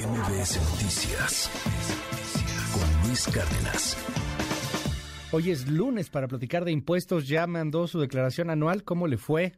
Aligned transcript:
MBS 0.00 0.56
Noticias 0.72 1.50
con 2.72 3.06
Luis 3.06 3.26
Cárdenas. 3.26 3.98
Hoy 5.30 5.50
es 5.50 5.70
lunes 5.70 6.08
para 6.08 6.26
platicar 6.26 6.64
de 6.64 6.72
impuestos. 6.72 7.28
Ya 7.28 7.46
mandó 7.46 7.86
su 7.86 8.00
declaración 8.00 8.48
anual. 8.48 8.82
¿Cómo 8.82 9.06
le 9.08 9.18
fue? 9.18 9.52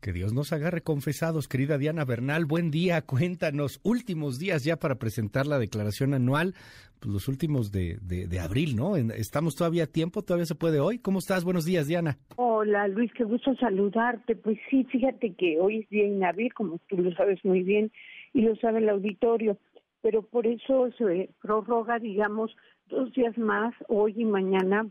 Que 0.00 0.12
Dios 0.12 0.32
nos 0.32 0.54
agarre 0.54 0.80
confesados, 0.80 1.48
querida 1.48 1.76
Diana 1.76 2.06
Bernal. 2.06 2.46
Buen 2.46 2.70
día, 2.70 3.02
cuéntanos. 3.02 3.78
Últimos 3.82 4.38
días 4.38 4.64
ya 4.64 4.76
para 4.76 4.94
presentar 4.94 5.46
la 5.46 5.58
declaración 5.58 6.14
anual, 6.14 6.54
pues 6.98 7.12
los 7.12 7.28
últimos 7.28 7.70
de, 7.70 7.98
de, 8.00 8.40
abril, 8.40 8.74
¿no? 8.74 8.96
¿Estamos 8.96 9.54
todavía 9.54 9.84
a 9.84 9.86
tiempo? 9.86 10.22
¿Todavía 10.22 10.46
se 10.46 10.54
puede 10.54 10.80
hoy? 10.80 10.98
¿Cómo 10.98 11.18
estás? 11.18 11.44
Buenos 11.44 11.66
días, 11.66 11.86
Diana. 11.86 12.16
Hola, 12.36 12.88
Luis, 12.88 13.12
qué 13.12 13.24
gusto 13.24 13.54
saludarte. 13.56 14.34
Pues 14.34 14.56
sí, 14.70 14.84
fíjate 14.84 15.34
que 15.34 15.58
hoy 15.60 15.80
es 15.80 15.90
día 15.90 16.06
inhábil, 16.06 16.54
como 16.54 16.78
tú 16.88 16.96
lo 16.96 17.12
sabes 17.12 17.44
muy 17.44 17.62
bien, 17.62 17.92
y 18.38 18.42
lo 18.42 18.54
sabe 18.54 18.78
el 18.78 18.88
auditorio, 18.88 19.58
pero 20.00 20.22
por 20.22 20.46
eso 20.46 20.92
se 20.92 21.30
prorroga, 21.42 21.98
digamos, 21.98 22.54
dos 22.86 23.12
días 23.12 23.36
más, 23.36 23.74
hoy 23.88 24.14
y 24.16 24.24
mañana, 24.24 24.88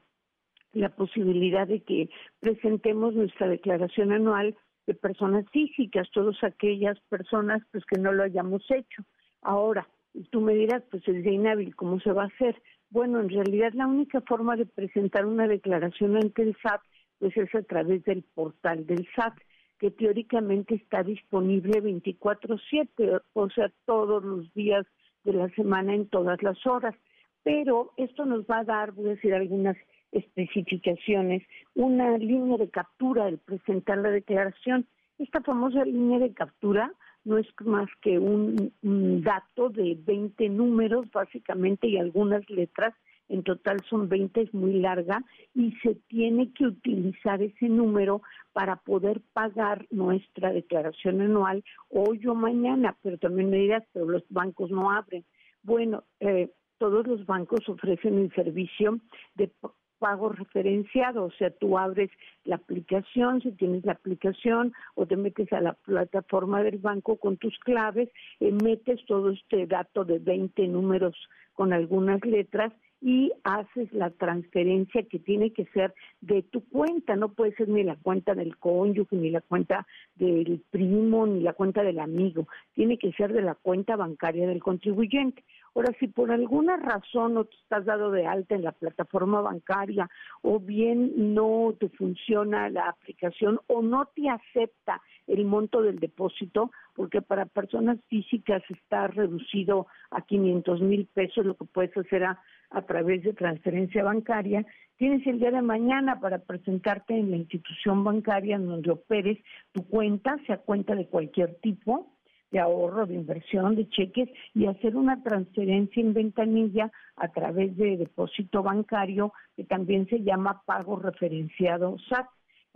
la 0.73 0.89
posibilidad 0.89 1.65
de 1.65 1.81
que 1.81 2.09
presentemos 2.41 3.15
nuestra 3.15 3.47
declaración 3.47 4.11
anual 4.11 4.53
de 4.85 4.95
personas 4.95 5.45
físicas, 5.51 6.09
todas 6.11 6.35
aquellas 6.43 6.99
personas 7.07 7.61
pues 7.71 7.85
que 7.85 7.97
no 7.97 8.11
lo 8.11 8.23
hayamos 8.23 8.69
hecho. 8.69 9.03
Ahora, 9.41 9.87
tú 10.29 10.41
me 10.41 10.53
dirás, 10.53 10.83
pues 10.91 11.07
es 11.07 11.23
de 11.23 11.31
inhábil, 11.31 11.73
¿cómo 11.73 12.01
se 12.01 12.11
va 12.11 12.23
a 12.23 12.27
hacer? 12.27 12.61
Bueno, 12.89 13.21
en 13.21 13.29
realidad 13.29 13.71
la 13.75 13.87
única 13.87 14.19
forma 14.27 14.57
de 14.57 14.65
presentar 14.65 15.25
una 15.25 15.47
declaración 15.47 16.17
ante 16.17 16.41
el 16.41 16.57
SAT 16.61 16.81
pues 17.19 17.37
es 17.37 17.55
a 17.55 17.61
través 17.61 18.03
del 18.03 18.23
portal 18.23 18.85
del 18.85 19.07
SAT, 19.15 19.35
que 19.79 19.91
teóricamente 19.91 20.75
está 20.75 21.03
disponible 21.03 21.81
24/7, 21.81 23.21
o 23.33 23.49
sea, 23.49 23.71
todos 23.85 24.23
los 24.23 24.53
días 24.53 24.85
de 25.23 25.33
la 25.33 25.49
semana 25.49 25.93
en 25.93 26.07
todas 26.07 26.41
las 26.41 26.65
horas. 26.65 26.95
Pero 27.43 27.93
esto 27.97 28.25
nos 28.25 28.45
va 28.45 28.59
a 28.59 28.63
dar, 28.63 28.91
voy 28.91 29.07
a 29.07 29.15
decir 29.15 29.33
algunas 29.33 29.77
especificaciones, 30.11 31.43
una 31.75 32.17
línea 32.17 32.57
de 32.57 32.69
captura 32.69 33.25
al 33.25 33.37
presentar 33.37 33.99
la 33.99 34.09
declaración. 34.09 34.87
Esta 35.17 35.41
famosa 35.41 35.83
línea 35.85 36.19
de 36.19 36.33
captura 36.33 36.93
no 37.27 37.37
es 37.37 37.47
más 37.65 37.89
que 38.01 38.17
un, 38.17 38.73
dato 39.21 39.69
de 39.69 39.97
20 39.99 40.49
números 40.49 41.11
básicamente 41.11 41.87
y 41.87 41.97
algunas 41.97 42.49
letras, 42.49 42.93
en 43.29 43.43
total 43.43 43.77
son 43.89 44.09
20, 44.09 44.41
es 44.41 44.53
muy 44.53 44.73
larga, 44.73 45.23
y 45.53 45.71
se 45.83 45.95
tiene 46.07 46.51
que 46.53 46.65
utilizar 46.65 47.41
ese 47.41 47.69
número 47.69 48.21
para 48.53 48.77
poder 48.77 49.21
pagar 49.33 49.85
nuestra 49.91 50.51
declaración 50.51 51.21
anual 51.21 51.63
hoy 51.89 52.25
o 52.27 52.35
mañana, 52.35 52.95
pero 53.03 53.17
también 53.17 53.49
me 53.49 53.57
dirás, 53.57 53.83
pero 53.93 54.05
los 54.07 54.23
bancos 54.29 54.71
no 54.71 54.91
abren. 54.91 55.25
Bueno, 55.63 56.03
eh, 56.19 56.49
todos 56.77 57.07
los 57.07 57.25
bancos 57.25 57.67
ofrecen 57.67 58.17
el 58.17 58.33
servicio 58.33 58.99
de 59.35 59.51
pago 59.99 60.29
referenciado, 60.29 61.25
o 61.25 61.31
sea, 61.31 61.49
tú 61.49 61.77
abres 61.77 62.09
la 62.45 62.55
aplicación, 62.55 63.41
si 63.41 63.51
tienes 63.53 63.83
la 63.85 63.93
aplicación 63.93 64.73
o 64.95 65.05
te 65.05 65.17
metes 65.17 65.51
a 65.53 65.61
la 65.61 65.73
plataforma 65.73 66.63
del 66.63 66.77
banco 66.77 67.17
con 67.17 67.37
tus 67.37 67.57
claves, 67.59 68.09
eh, 68.39 68.51
metes 68.51 69.03
todo 69.05 69.31
este 69.31 69.65
dato 69.65 70.05
de 70.05 70.19
20 70.19 70.67
números 70.67 71.15
con 71.53 71.73
algunas 71.73 72.23
letras 72.23 72.71
y 73.01 73.31
haces 73.43 73.91
la 73.93 74.09
transferencia 74.09 75.03
que 75.03 75.19
tiene 75.19 75.51
que 75.51 75.65
ser 75.67 75.93
de 76.21 76.41
tu 76.43 76.67
cuenta, 76.67 77.15
no 77.15 77.29
puede 77.29 77.55
ser 77.55 77.69
ni 77.69 77.83
la 77.83 77.95
cuenta 77.95 78.33
del 78.33 78.57
cónyuge, 78.57 79.15
ni 79.15 79.29
la 79.29 79.41
cuenta 79.41 79.85
del 80.15 80.63
primo, 80.71 81.27
ni 81.27 81.41
la 81.41 81.53
cuenta 81.53 81.83
del 81.83 81.99
amigo, 81.99 82.47
tiene 82.73 82.97
que 82.97 83.11
ser 83.13 83.33
de 83.33 83.41
la 83.41 83.55
cuenta 83.55 83.95
bancaria 83.95 84.47
del 84.47 84.63
contribuyente. 84.63 85.43
Ahora, 85.75 85.93
si 85.99 86.07
por 86.07 86.31
alguna 86.31 86.77
razón 86.77 87.35
no 87.35 87.45
te 87.45 87.55
estás 87.55 87.85
dado 87.85 88.09
de 88.09 88.25
alta 88.25 88.55
en 88.55 88.63
la 88.63 88.71
plataforma 88.71 89.41
bancaria 89.41 90.09
o 90.41 90.59
bien 90.59 91.35
no 91.35 91.75
te 91.79 91.89
funciona 91.89 92.69
la 92.69 92.89
aplicación 92.89 93.59
o 93.67 93.83
no 93.83 94.07
te 94.15 94.27
acepta 94.27 95.01
el 95.27 95.45
monto 95.45 95.81
del 95.81 95.99
depósito, 95.99 96.71
porque 96.95 97.21
para 97.21 97.45
personas 97.45 97.99
físicas 98.07 98.63
está 98.69 99.07
reducido 99.07 99.87
a 100.11 100.21
500 100.21 100.81
mil 100.81 101.05
pesos, 101.07 101.45
lo 101.45 101.55
que 101.55 101.65
puedes 101.65 101.95
hacer 101.95 102.23
a, 102.23 102.39
través 102.87 103.23
de 103.23 103.33
transferencia 103.33 104.03
bancaria, 104.03 104.65
tienes 104.97 105.25
el 105.27 105.39
día 105.39 105.51
de 105.51 105.61
mañana 105.61 106.19
para 106.19 106.39
presentarte 106.39 107.17
en 107.17 107.31
la 107.31 107.37
institución 107.37 108.03
bancaria 108.03 108.55
en 108.55 108.67
donde 108.67 108.91
operes 108.91 109.37
tu 109.71 109.87
cuenta, 109.87 110.37
sea 110.45 110.57
cuenta 110.57 110.95
de 110.95 111.07
cualquier 111.07 111.55
tipo, 111.61 112.11
de 112.51 112.59
ahorro, 112.59 113.05
de 113.05 113.15
inversión, 113.15 113.75
de 113.75 113.89
cheques 113.89 114.29
y 114.53 114.67
hacer 114.67 114.95
una 114.95 115.21
transferencia 115.21 116.01
en 116.01 116.13
ventanilla 116.13 116.91
a 117.15 117.27
través 117.29 117.75
de 117.77 117.97
depósito 117.97 118.63
bancario 118.63 119.33
que 119.55 119.63
también 119.63 120.07
se 120.07 120.23
llama 120.23 120.61
pago 120.65 120.97
referenciado 120.97 121.97
SAT. 122.09 122.27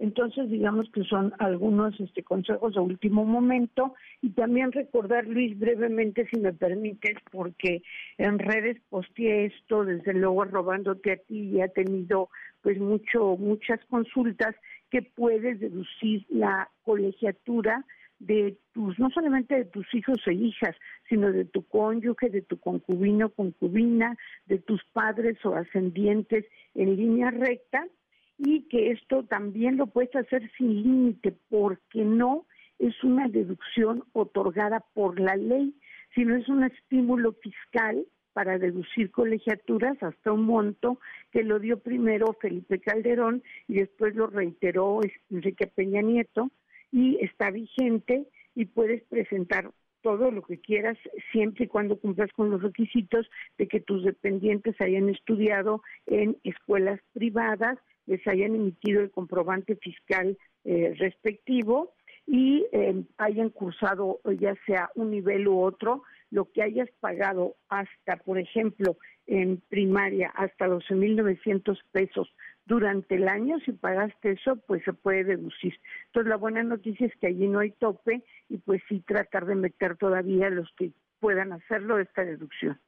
Entonces, 0.02 0.50
digamos 0.50 0.90
que 0.90 1.04
son 1.04 1.32
algunos 1.38 1.98
este, 2.00 2.24
consejos 2.24 2.74
de 2.74 2.80
último 2.80 3.24
momento. 3.24 3.94
Y 4.24 4.32
también 4.32 4.72
recordar, 4.72 5.28
Luis, 5.28 5.58
brevemente, 5.60 6.28
si 6.34 6.40
me 6.40 6.54
permites, 6.54 7.18
porque 7.32 7.84
en 8.18 8.40
redes 8.40 8.82
posteé 8.90 9.46
esto, 9.46 9.86
desde 9.86 10.16
luego 10.16 10.46
robándote 10.46 11.12
a 11.12 11.18
ti 11.18 11.52
y 11.52 11.62
ha 11.62 11.68
tenido 11.68 12.30
pues 12.64 12.80
mucho, 12.80 13.38
muchas 13.38 13.80
consultas 13.92 14.56
que 14.90 15.04
puedes 15.04 15.60
deducir 15.60 16.26
la 16.30 16.68
colegiatura 16.82 17.86
de 18.18 18.58
tus, 18.74 18.98
no 18.98 19.12
solamente 19.12 19.54
de 19.54 19.66
tus 19.66 19.86
hijos 19.94 20.18
e 20.26 20.34
hijas, 20.34 20.76
sino 21.10 21.32
de 21.32 21.46
tu 21.46 21.62
cónyuge, 21.68 22.32
de 22.32 22.42
tu 22.42 22.60
concubino, 22.60 23.30
concubina, 23.30 24.18
de 24.48 24.58
tus 24.58 24.84
padres 24.94 25.38
o 25.46 25.54
ascendientes 25.54 26.46
en 26.74 26.96
línea 26.96 27.30
recta, 27.30 27.86
y 28.38 28.64
que 28.64 28.92
esto 28.92 29.24
también 29.24 29.78
lo 29.78 29.88
puedes 29.88 30.16
hacer 30.16 30.50
sin 30.58 30.84
límite, 30.84 31.34
porque 31.50 32.04
no 32.04 32.46
es 32.80 33.04
una 33.04 33.28
deducción 33.28 34.04
otorgada 34.14 34.84
por 34.94 35.20
la 35.20 35.36
ley, 35.36 35.76
sino 36.16 36.36
es 36.36 36.48
un 36.50 36.64
estímulo 36.64 37.34
fiscal 37.34 38.06
para 38.34 38.58
deducir 38.58 39.12
colegiaturas 39.12 40.02
hasta 40.02 40.32
un 40.32 40.46
monto 40.46 41.00
que 41.32 41.44
lo 41.44 41.60
dio 41.60 41.80
primero 41.80 42.36
Felipe 42.40 42.80
Calderón 42.80 43.44
y 43.68 43.76
después 43.76 44.16
lo 44.16 44.28
reiteró 44.28 45.02
Enrique 45.30 45.68
Peña 45.68 46.02
Nieto 46.02 46.50
y 46.92 47.18
está 47.24 47.52
vigente 47.52 48.26
y 48.56 48.66
puedes 48.66 49.04
presentar 49.04 49.72
todo 50.02 50.32
lo 50.32 50.42
que 50.42 50.60
quieras 50.60 50.98
siempre 51.32 51.66
y 51.66 51.68
cuando 51.68 52.00
cumplas 52.00 52.32
con 52.34 52.50
los 52.50 52.62
requisitos 52.62 53.30
de 53.58 53.68
que 53.68 53.80
tus 53.80 54.04
dependientes 54.04 54.80
hayan 54.82 55.10
estudiado 55.10 55.84
en 56.08 56.38
escuelas 56.44 57.00
privadas, 57.14 57.78
les 58.06 58.26
hayan 58.28 58.56
emitido 58.56 59.02
el 59.02 59.12
comprobante 59.12 59.76
fiscal 59.76 60.38
eh, 60.64 60.94
respectivo 60.98 61.94
y 62.28 62.66
eh, 62.72 63.04
hayan 63.18 63.50
cursado 63.50 64.20
ya 64.40 64.56
sea 64.66 64.90
un 64.96 65.12
nivel 65.12 65.48
u 65.48 65.62
otro, 65.62 66.04
lo 66.30 66.52
que 66.52 66.64
hayas 66.64 66.90
pagado 67.00 67.56
hasta, 67.68 68.18
por 68.24 68.38
ejemplo, 68.38 68.98
en 69.28 69.62
primaria, 69.70 70.30
hasta 70.36 70.68
12.900 70.68 71.80
pesos 71.92 72.34
durante 72.66 73.16
el 73.16 73.28
año, 73.28 73.60
si 73.66 73.74
pagaste 73.74 74.32
eso, 74.32 74.56
pues 74.68 74.84
se 74.84 74.94
puede 74.94 75.24
deducir. 75.24 75.74
Entonces 76.08 76.30
la 76.30 76.38
buena 76.38 76.64
noticia 76.64 77.08
es 77.08 77.16
que 77.18 77.28
allí 77.28 77.48
no 77.48 77.60
hay 77.60 77.72
tope 77.72 78.24
y 78.50 78.58
pues 78.60 78.82
sí 78.88 79.02
tratar 79.02 79.46
de 79.46 79.56
meter 79.56 79.98
todavía 79.98 80.50
los 80.50 80.72
que 80.78 80.92
puedan 81.20 81.52
hacerlo 81.54 82.00
esta 82.00 82.24
deducción. 82.24 82.80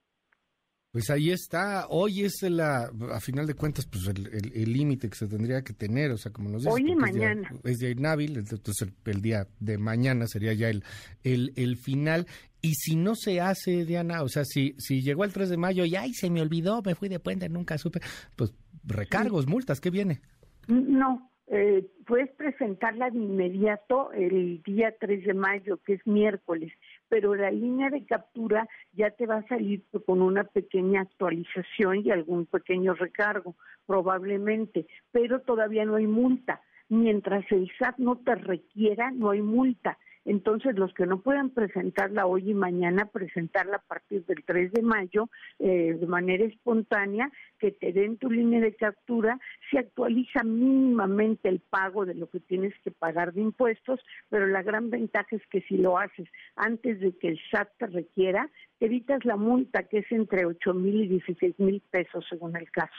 Pues 0.94 1.10
ahí 1.10 1.32
está. 1.32 1.88
Hoy 1.90 2.22
es 2.22 2.44
la, 2.44 2.92
a 3.12 3.20
final 3.20 3.48
de 3.48 3.56
cuentas, 3.56 3.88
pues 3.88 4.08
el 4.08 4.72
límite 4.72 5.10
que 5.10 5.16
se 5.16 5.28
tendría 5.28 5.64
que 5.64 5.74
tener, 5.74 6.12
o 6.12 6.18
sea, 6.18 6.32
como 6.32 6.50
nos 6.50 6.62
dices. 6.62 6.72
Hoy 6.72 6.92
y 6.92 6.96
mañana. 6.96 7.50
Es 7.64 7.80
día, 7.80 7.90
inhábil, 7.90 8.38
entonces 8.38 8.88
el, 9.06 9.22
día 9.24 9.48
de 9.60 9.80
mañana 9.80 10.28
sería 10.28 10.54
ya 10.54 10.70
el, 10.70 10.84
el, 11.24 11.52
el 11.56 11.78
final. 11.78 12.28
Y 12.62 12.76
si 12.76 12.96
no 12.96 13.16
se 13.16 13.42
hace, 13.42 13.86
Diana, 13.86 14.22
o 14.22 14.30
sea, 14.30 14.46
si, 14.46 14.76
si 14.78 15.02
llegó 15.02 15.24
el 15.24 15.34
3 15.34 15.50
de 15.50 15.58
mayo 15.58 15.84
y 15.84 15.96
ay, 15.96 16.14
se 16.14 16.30
me 16.30 16.44
olvidó, 16.44 16.84
me 16.86 16.94
fui 16.94 17.10
de 17.10 17.20
puente, 17.20 17.50
nunca 17.50 17.80
supe, 17.80 18.00
pues 18.36 18.54
recargos, 18.84 19.48
multas, 19.48 19.82
¿qué 19.82 19.90
viene? 19.90 20.22
No, 20.68 21.28
eh, 21.48 21.88
puedes 22.06 22.30
presentarla 22.36 23.10
de 23.10 23.18
inmediato 23.18 24.12
el 24.12 24.62
día 24.62 24.94
3 25.00 25.26
de 25.26 25.34
mayo, 25.34 25.78
que 25.86 25.94
es 25.94 26.06
miércoles, 26.06 26.72
pero 27.10 27.36
la 27.36 27.52
línea 27.52 27.90
de 27.90 28.06
captura 28.06 28.68
ya 28.94 29.12
te 29.12 29.26
va 29.26 29.38
a 29.38 29.48
salir 29.48 29.84
con 30.06 30.22
una 30.22 30.44
pequeña 30.44 31.02
actualización 31.02 32.06
y 32.06 32.12
algún 32.12 32.46
pequeño 32.46 32.94
recargo, 32.94 33.56
probablemente, 33.86 34.88
pero 35.12 35.42
todavía 35.42 35.86
no 35.86 35.96
hay 35.96 36.08
multa. 36.08 36.62
Mientras 36.90 37.44
el 37.52 37.72
SAT 37.78 37.98
no 37.98 38.18
te 38.18 38.36
requiera, 38.36 39.12
no 39.12 39.32
hay 39.32 39.42
multa. 39.42 39.98
Entonces, 40.26 40.76
los 40.78 40.94
que 40.94 41.06
no 41.06 41.22
puedan 41.22 41.50
presentarla 41.50 42.26
hoy 42.26 42.52
y 42.52 42.54
mañana, 42.54 43.06
presentarla 43.06 43.78
a 43.78 43.88
partir 43.88 44.26
del 44.26 44.44
3 44.46 44.72
de 44.72 44.82
mayo 44.82 45.30
eh, 45.60 45.98
de 46.00 46.08
manera 46.08 46.46
espontánea, 46.46 47.32
que 47.60 47.72
te 47.72 47.92
den 47.92 48.18
tu 48.18 48.30
línea 48.30 48.62
de 48.62 48.76
captura, 48.76 49.40
se 49.70 49.80
actualiza 49.80 50.44
mínimamente 50.44 51.50
el 51.50 51.60
pago 51.60 52.06
de 52.06 52.16
lo 52.16 52.30
que 52.30 52.40
tienes 52.40 52.74
que 52.84 52.92
pagar 52.92 53.34
de 53.34 53.42
impuestos, 53.42 54.00
pero 54.30 54.48
la 54.48 54.64
gran 54.64 54.90
ventaja 54.90 55.36
es 55.36 55.46
que 55.48 55.62
si 55.62 55.78
lo 55.78 55.98
haces 55.98 56.28
antes 56.56 57.00
de 57.00 57.18
que 57.18 57.30
el 57.30 57.40
SAT 57.52 57.70
te 57.78 57.88
requiera, 57.88 58.50
evitas 58.80 59.24
la 59.26 59.36
multa 59.36 59.84
que 59.84 60.00
es 60.00 60.12
entre 60.12 60.46
8 60.46 60.74
mil 60.74 61.04
y 61.04 61.08
16 61.08 61.60
mil 61.60 61.82
pesos 61.92 62.26
según 62.30 62.56
el 62.56 62.70
caso. 62.72 62.96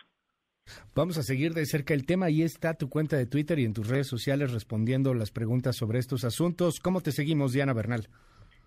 Vamos 0.95 1.19
a 1.19 1.23
seguir 1.23 1.55
de 1.55 1.67
cerca 1.67 1.93
el 1.93 2.07
tema. 2.07 2.27
Ahí 2.27 2.43
está 2.43 2.75
tu 2.75 2.89
cuenta 2.89 3.17
de 3.17 3.27
Twitter 3.27 3.59
y 3.59 3.65
en 3.65 3.73
tus 3.73 3.89
redes 3.89 4.07
sociales 4.07 4.53
respondiendo 4.53 5.13
las 5.13 5.31
preguntas 5.31 5.77
sobre 5.77 5.99
estos 5.99 6.25
asuntos. 6.25 6.79
¿Cómo 6.81 7.01
te 7.01 7.13
seguimos, 7.13 7.53
Diana 7.53 7.73
Bernal? 7.73 8.09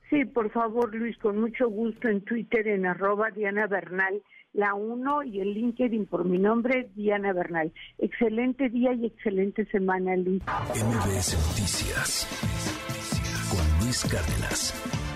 Sí, 0.10 0.26
por 0.26 0.50
favor, 0.52 0.94
Luis, 0.94 1.18
con 1.18 1.40
mucho 1.40 1.70
gusto 1.70 2.08
en 2.08 2.22
Twitter 2.22 2.68
en 2.68 2.86
arroba 2.86 3.30
Diana 3.32 3.68
Bernal, 3.68 4.22
la 4.54 4.74
uno 4.74 5.22
y 5.24 5.42
el 5.42 5.54
LinkedIn 5.54 6.06
por 6.06 6.24
mi 6.24 6.38
nombre, 6.38 6.90
Diana 6.96 7.34
Bernal. 7.34 7.74
Excelente 7.98 8.70
día 8.70 8.94
y 8.94 9.06
excelente 9.06 9.66
semana, 9.66 10.16
Luis. 10.16 10.42
MBS 10.44 11.36
Noticias 11.50 12.28
con 13.50 13.86
Luis 13.86 14.04
Cárdenas. 14.06 15.07